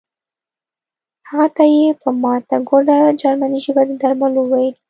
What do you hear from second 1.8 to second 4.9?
په ماته ګوډه جرمني ژبه د درملو وویل